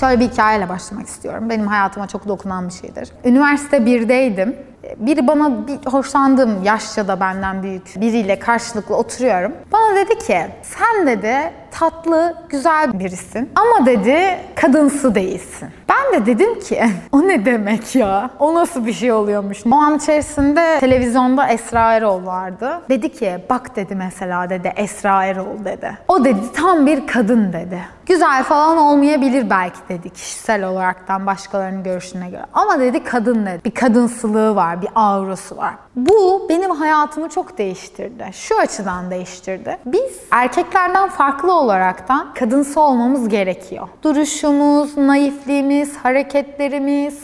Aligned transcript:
Şöyle 0.00 0.20
bir 0.20 0.28
hikayeyle 0.28 0.68
başlamak 0.68 1.06
istiyorum. 1.06 1.50
Benim 1.50 1.66
hayatıma 1.66 2.06
çok 2.06 2.28
dokunan 2.28 2.68
bir 2.68 2.72
şeydir. 2.72 3.08
Üniversite 3.24 3.76
1'deydim. 3.76 4.56
Biri 4.96 5.26
bana 5.26 5.66
bir 5.66 5.90
hoşlandığım 5.90 6.64
yaşça 6.64 7.08
da 7.08 7.20
benden 7.20 7.62
büyük 7.62 8.00
biriyle 8.00 8.38
karşılıklı 8.38 8.96
oturuyorum. 8.96 9.52
Bana 9.72 9.96
dedi 9.96 10.18
ki 10.18 10.46
sen 10.62 11.06
dedi 11.06 11.52
tatlı, 11.80 12.34
güzel 12.48 13.00
birisin 13.00 13.50
ama 13.54 13.86
dedi 13.86 14.38
kadınsı 14.54 15.14
değilsin. 15.14 15.68
Ben 15.88 16.20
de 16.20 16.26
dedim 16.26 16.60
ki 16.60 16.84
o 17.12 17.28
ne 17.28 17.44
demek 17.44 17.94
ya? 17.96 18.30
O 18.38 18.54
nasıl 18.54 18.86
bir 18.86 18.92
şey 18.92 19.12
oluyormuş? 19.12 19.66
O 19.72 19.74
an 19.74 19.96
içerisinde 19.96 20.80
televizyonda 20.80 21.48
Esra 21.48 21.94
Erol 21.94 22.26
vardı. 22.26 22.80
Dedi 22.88 23.12
ki 23.12 23.44
bak 23.50 23.76
dedi 23.76 23.94
mesela 23.94 24.50
dedi 24.50 24.72
Esra 24.76 25.24
Erol 25.24 25.64
dedi. 25.64 25.98
O 26.08 26.24
dedi 26.24 26.40
tam 26.54 26.86
bir 26.86 27.06
kadın 27.06 27.52
dedi. 27.52 27.80
Güzel 28.06 28.42
falan 28.42 28.78
olmayabilir 28.78 29.50
belki 29.50 29.78
dedi 29.88 30.10
kişisel 30.10 30.64
olaraktan 30.64 31.26
başkalarının 31.26 31.82
görüşüne 31.82 32.30
göre. 32.30 32.44
Ama 32.54 32.80
dedi 32.80 33.04
kadın 33.04 33.46
dedi. 33.46 33.60
Bir 33.64 33.70
kadınsılığı 33.70 34.56
var, 34.56 34.82
bir 34.82 34.88
aurası 34.94 35.56
var. 35.56 35.74
Bu 35.96 36.46
benim 36.48 36.70
hayatımı 36.70 37.28
çok 37.28 37.58
değiştirdi. 37.58 38.30
Şu 38.32 38.58
açıdan 38.58 39.10
değiştirdi. 39.10 39.78
Biz 39.86 40.20
erkeklerden 40.30 41.08
farklı 41.08 41.52
olaraktan 41.70 42.34
kadınsı 42.34 42.80
olmamız 42.80 43.28
gerekiyor. 43.28 43.88
Duruşumuz, 44.02 44.96
naifliğimiz, 44.96 45.96
hareketlerimiz, 45.96 47.18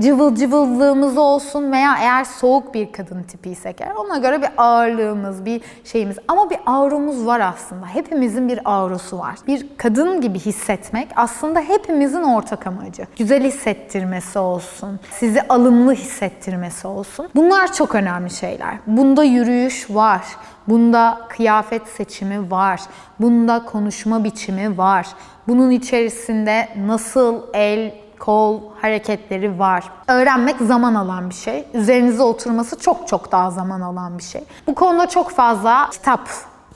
cıvıl 0.00 0.34
cıvıllığımız 0.34 1.18
olsun 1.18 1.72
veya 1.72 1.96
eğer 2.00 2.24
soğuk 2.24 2.74
bir 2.74 2.92
kadın 2.92 3.22
tipiysek 3.22 3.80
eğer 3.80 3.94
ona 3.94 4.18
göre 4.18 4.42
bir 4.42 4.48
ağırlığımız, 4.56 5.44
bir 5.44 5.60
şeyimiz 5.84 6.16
ama 6.28 6.50
bir 6.50 6.58
aurumuz 6.66 7.26
var 7.26 7.40
aslında. 7.40 7.86
Hepimizin 7.86 8.48
bir 8.48 8.60
aurosu 8.64 9.18
var. 9.18 9.34
Bir 9.46 9.66
kadın 9.76 10.20
gibi 10.20 10.38
hissetmek 10.38 11.08
aslında 11.16 11.60
hepimizin 11.60 12.22
ortak 12.22 12.66
amacı. 12.66 13.06
Güzel 13.18 13.44
hissettirmesi 13.44 14.38
olsun, 14.38 15.00
sizi 15.10 15.42
alımlı 15.42 15.92
hissettirmesi 15.92 16.86
olsun. 16.86 17.28
Bunlar 17.34 17.72
çok 17.72 17.94
önemli 17.94 18.30
şeyler. 18.30 18.78
Bunda 18.86 19.24
yürüyüş 19.24 19.90
var. 19.90 20.22
Bunda 20.68 21.20
kıyafet 21.28 21.88
seçimi 21.88 22.50
var. 22.50 22.80
Bunda 23.20 23.64
konuşma 23.64 24.24
biçimi 24.24 24.78
var. 24.78 25.06
Bunun 25.48 25.70
içerisinde 25.70 26.68
nasıl 26.86 27.42
el, 27.54 27.94
kol 28.18 28.60
hareketleri 28.80 29.58
var. 29.58 29.84
Öğrenmek 30.08 30.56
zaman 30.60 30.94
alan 30.94 31.30
bir 31.30 31.34
şey. 31.34 31.64
Üzerinize 31.74 32.22
oturması 32.22 32.78
çok 32.78 33.08
çok 33.08 33.32
daha 33.32 33.50
zaman 33.50 33.80
alan 33.80 34.18
bir 34.18 34.22
şey. 34.22 34.44
Bu 34.66 34.74
konuda 34.74 35.08
çok 35.08 35.30
fazla 35.30 35.88
kitap 35.90 36.20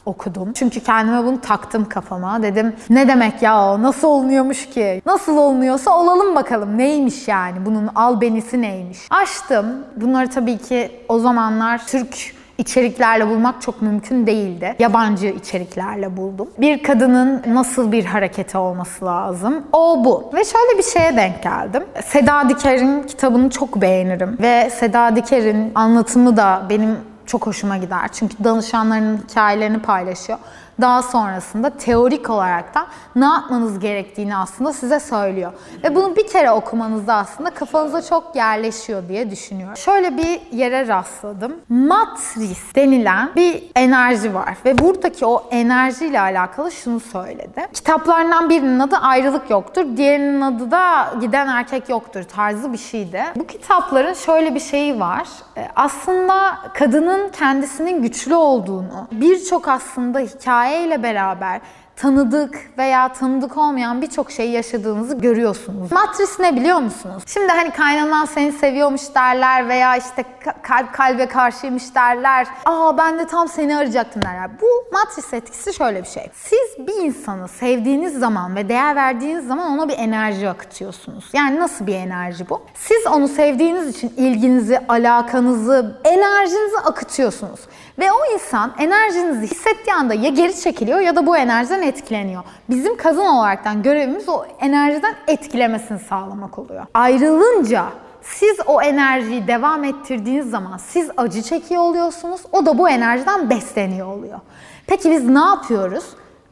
okudum. 0.07 0.53
Çünkü 0.53 0.81
kendime 0.81 1.25
bunu 1.25 1.41
taktım 1.41 1.89
kafama. 1.89 2.43
Dedim 2.43 2.77
ne 2.91 3.09
demek 3.09 3.43
ya? 3.43 3.83
Nasıl 3.83 4.09
olunuyormuş 4.09 4.71
ki? 4.71 5.03
Nasıl 5.07 5.37
olunuyorsa 5.37 5.99
olalım 5.99 6.35
bakalım. 6.35 6.79
Neymiş 6.79 7.29
yani? 7.29 7.67
Bunun 7.67 7.87
albenisi 7.87 8.63
neymiş? 8.63 8.99
Açtım. 9.11 9.67
Bunları 9.97 10.31
tabii 10.31 10.59
ki 10.59 11.05
o 11.09 11.19
zamanlar 11.19 11.87
Türk 11.87 12.35
içeriklerle 12.63 13.29
bulmak 13.29 13.63
çok 13.63 13.83
mümkün 13.83 14.27
değildi. 14.27 14.77
Yabancı 14.79 15.27
içeriklerle 15.27 16.17
buldum. 16.17 16.49
Bir 16.59 16.83
kadının 16.83 17.43
nasıl 17.47 17.93
bir 17.93 18.05
hareketi 18.05 18.59
olması 18.59 19.05
lazım? 19.05 19.63
O 19.73 20.05
bu. 20.05 20.31
Ve 20.35 20.45
şöyle 20.45 20.79
bir 20.79 20.83
şeye 20.83 21.17
denk 21.17 21.43
geldim. 21.43 21.85
Seda 22.05 22.49
Diker'in 22.49 23.03
kitabını 23.03 23.51
çok 23.51 23.81
beğenirim. 23.83 24.37
Ve 24.41 24.71
Seda 24.71 25.17
Diker'in 25.17 25.73
anlatımı 25.75 26.37
da 26.37 26.63
benim 26.71 26.97
çok 27.27 27.47
hoşuma 27.47 27.77
gider. 27.77 28.09
Çünkü 28.13 28.45
danışanlarının 28.45 29.21
hikayelerini 29.29 29.79
paylaşıyor 29.79 30.39
daha 30.81 31.03
sonrasında 31.03 31.71
teorik 31.71 32.31
olarak 32.31 32.75
da 32.75 32.87
ne 33.17 33.25
yapmanız 33.25 33.79
gerektiğini 33.79 34.37
aslında 34.37 34.73
size 34.73 35.01
söylüyor. 35.01 35.53
Ve 35.85 35.95
bunu 35.95 36.17
bir 36.17 36.27
kere 36.27 36.51
okumanızda 36.51 37.15
aslında 37.15 37.51
kafanıza 37.51 38.03
çok 38.03 38.37
yerleşiyor 38.37 39.09
diye 39.09 39.31
düşünüyorum. 39.31 39.77
Şöyle 39.77 40.17
bir 40.17 40.41
yere 40.53 40.89
rastladım. 40.89 41.57
Matris 41.69 42.75
denilen 42.75 43.31
bir 43.37 43.63
enerji 43.77 44.35
var 44.35 44.57
ve 44.65 44.79
buradaki 44.79 45.27
o 45.27 45.49
enerjiyle 45.51 46.21
alakalı 46.21 46.73
şunu 46.73 47.01
söyledi. 47.01 47.67
Kitaplarından 47.73 48.51
birinin 48.51 48.79
adı 48.79 48.97
Ayrılık 48.97 49.51
Yoktur, 49.51 49.85
diğerinin 49.97 50.41
adı 50.41 50.71
da 50.71 51.15
Giden 51.21 51.47
Erkek 51.49 51.89
Yoktur 51.89 52.23
tarzı 52.23 52.73
bir 52.73 52.79
şeydi. 52.79 53.23
Bu 53.37 53.47
kitapların 53.47 54.15
şöyle 54.15 54.55
bir 54.55 54.61
şeyi 54.61 55.01
var. 55.01 55.29
E, 55.57 55.69
aslında 55.77 56.59
kadının 56.75 57.29
kendisinin 57.29 58.03
güçlü 58.03 58.35
olduğunu, 58.35 59.09
birçok 59.13 59.69
aslında 59.69 60.19
hikaye 60.19 60.62
hikayeyle 60.63 61.03
beraber 61.03 61.61
tanıdık 61.97 62.71
veya 62.79 63.13
tanıdık 63.13 63.57
olmayan 63.57 64.03
birçok 64.03 64.31
şeyi 64.31 64.51
yaşadığınızı 64.51 65.19
görüyorsunuz. 65.19 65.93
Matris 65.93 66.41
ne 66.41 66.57
biliyor 66.57 66.79
musunuz? 66.79 67.23
Şimdi 67.27 67.49
hani 67.49 67.71
kaynanan 67.71 68.25
seni 68.25 68.53
seviyormuş 68.53 69.15
derler 69.15 69.69
veya 69.69 69.97
işte 69.97 70.25
kalp 70.63 70.93
kalbe 70.93 71.27
karşıymış 71.27 71.95
derler. 71.95 72.47
Aa 72.65 72.99
ben 72.99 73.19
de 73.19 73.27
tam 73.27 73.49
seni 73.49 73.77
arayacaktım 73.77 74.23
derler. 74.23 74.51
Bu 74.61 74.67
matris 74.93 75.35
etkisi 75.35 75.75
şöyle 75.75 76.03
bir 76.03 76.09
şey. 76.09 76.31
Siz 76.35 76.87
bir 76.87 77.05
insanı 77.05 77.49
sevdiğiniz 77.49 78.19
zaman 78.19 78.57
ve 78.57 78.69
değer 78.69 78.97
verdiğiniz 78.97 79.47
zaman 79.47 79.73
ona 79.73 79.89
bir 79.89 79.99
enerji 79.99 80.49
akıtıyorsunuz. 80.49 81.25
Yani 81.33 81.61
nasıl 81.61 81.87
bir 81.87 81.95
enerji 81.95 82.49
bu? 82.49 82.63
Siz 82.75 83.07
onu 83.07 83.29
sevdiğiniz 83.29 83.89
için 83.89 84.13
ilginizi, 84.17 84.79
alakanızı, 84.89 86.01
enerjinizi 86.13 86.79
akıtıyorsunuz. 86.85 87.61
Ve 87.99 88.13
o 88.13 88.35
insan 88.35 88.73
enerjinizi 88.79 89.47
hissettiği 89.47 89.95
anda 89.95 90.15
ya 90.15 90.31
geri 90.31 90.61
çekiliyor 90.61 91.01
ya 91.01 91.17
da 91.17 91.27
bu 91.27 91.37
enerjiden 91.37 91.83
etkileniyor. 91.83 92.43
Bizim 92.71 92.97
kadın 92.97 93.27
olaraktan 93.27 93.83
görevimiz 93.83 94.29
o 94.29 94.45
enerjiden 94.61 95.15
etkilemesini 95.27 95.99
sağlamak 95.99 96.59
oluyor. 96.59 96.87
Ayrılınca 96.95 97.85
siz 98.23 98.57
o 98.67 98.83
enerjiyi 98.83 99.47
devam 99.47 99.85
ettirdiğiniz 99.85 100.51
zaman 100.51 100.77
siz 100.77 101.11
acı 101.17 101.43
çekiyor 101.43 101.83
oluyorsunuz. 101.83 102.41
O 102.53 102.67
da 102.67 102.79
bu 102.79 102.89
enerjiden 102.89 103.51
besleniyor 103.51 104.07
oluyor. 104.07 104.41
Peki 104.87 105.11
biz 105.11 105.29
ne 105.29 105.41
yapıyoruz? 105.41 106.05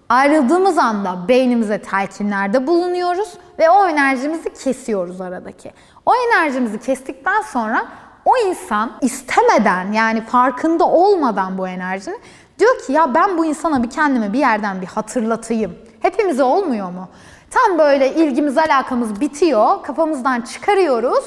Ayrıldığımız 0.09 0.78
anda 0.78 1.28
beynimize 1.28 1.78
telkinlerde 1.82 2.66
bulunuyoruz 2.66 3.28
ve 3.59 3.71
o 3.71 3.88
enerjimizi 3.88 4.53
kesiyoruz 4.54 5.21
aradaki. 5.21 5.72
O 6.06 6.12
enerjimizi 6.15 6.81
kestikten 6.81 7.42
sonra 7.42 7.88
o 8.30 8.48
insan 8.48 8.92
istemeden 9.00 9.92
yani 9.92 10.20
farkında 10.20 10.84
olmadan 10.84 11.58
bu 11.58 11.68
enerjinin 11.68 12.20
diyor 12.58 12.78
ki 12.86 12.92
ya 12.92 13.14
ben 13.14 13.38
bu 13.38 13.44
insana 13.44 13.82
bir 13.82 13.91
kendime 13.91 14.32
bir 14.32 14.38
yerden 14.38 14.80
bir 14.80 14.86
hatırlatayım. 14.86 15.74
Hepimize 16.02 16.42
olmuyor 16.42 16.91
mu? 16.91 17.08
Tam 17.50 17.78
böyle 17.78 18.14
ilgimiz 18.14 18.58
alakamız 18.58 19.20
bitiyor, 19.20 19.82
kafamızdan 19.82 20.41
çıkarıyoruz. 20.41 21.24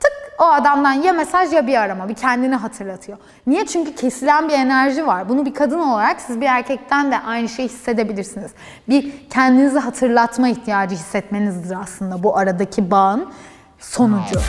Tık 0.00 0.12
o 0.38 0.44
adamdan 0.44 0.92
ya 0.92 1.12
mesaj 1.12 1.52
ya 1.52 1.66
bir 1.66 1.80
arama, 1.80 2.08
bir 2.08 2.14
kendini 2.14 2.54
hatırlatıyor. 2.54 3.18
Niye? 3.46 3.66
Çünkü 3.66 3.94
kesilen 3.94 4.48
bir 4.48 4.54
enerji 4.54 5.06
var. 5.06 5.28
Bunu 5.28 5.46
bir 5.46 5.54
kadın 5.54 5.78
olarak 5.78 6.20
siz 6.20 6.40
bir 6.40 6.46
erkekten 6.46 7.12
de 7.12 7.18
aynı 7.18 7.48
şeyi 7.48 7.68
hissedebilirsiniz. 7.68 8.50
Bir 8.88 9.28
kendinizi 9.30 9.78
hatırlatma 9.78 10.48
ihtiyacı 10.48 10.94
hissetmenizdir 10.94 11.76
aslında 11.82 12.22
bu 12.22 12.36
aradaki 12.36 12.90
bağın 12.90 13.28
sonucu. 13.78 14.40